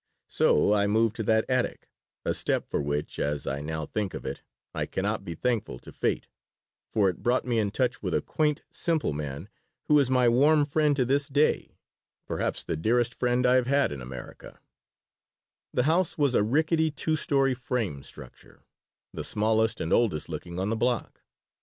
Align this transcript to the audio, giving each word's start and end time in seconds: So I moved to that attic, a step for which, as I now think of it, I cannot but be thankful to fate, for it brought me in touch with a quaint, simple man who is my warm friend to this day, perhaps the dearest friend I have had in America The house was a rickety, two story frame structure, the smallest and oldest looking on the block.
So 0.29 0.73
I 0.73 0.87
moved 0.87 1.15
to 1.17 1.23
that 1.25 1.45
attic, 1.47 1.87
a 2.25 2.33
step 2.33 2.67
for 2.71 2.81
which, 2.81 3.19
as 3.19 3.45
I 3.45 3.61
now 3.61 3.85
think 3.85 4.15
of 4.15 4.25
it, 4.25 4.41
I 4.73 4.87
cannot 4.87 5.17
but 5.19 5.25
be 5.25 5.35
thankful 5.35 5.77
to 5.77 5.91
fate, 5.93 6.27
for 6.89 7.07
it 7.07 7.21
brought 7.21 7.45
me 7.45 7.59
in 7.59 7.69
touch 7.69 8.01
with 8.01 8.15
a 8.15 8.21
quaint, 8.23 8.63
simple 8.71 9.13
man 9.13 9.47
who 9.83 9.99
is 9.99 10.09
my 10.09 10.27
warm 10.27 10.65
friend 10.65 10.95
to 10.95 11.05
this 11.05 11.27
day, 11.27 11.77
perhaps 12.25 12.63
the 12.63 12.75
dearest 12.75 13.13
friend 13.13 13.45
I 13.45 13.53
have 13.57 13.67
had 13.67 13.91
in 13.91 14.01
America 14.01 14.59
The 15.71 15.83
house 15.83 16.17
was 16.17 16.33
a 16.33 16.41
rickety, 16.41 16.89
two 16.89 17.15
story 17.15 17.53
frame 17.53 18.01
structure, 18.01 18.63
the 19.13 19.23
smallest 19.23 19.79
and 19.79 19.93
oldest 19.93 20.27
looking 20.29 20.59
on 20.59 20.71
the 20.71 20.75
block. 20.75 21.21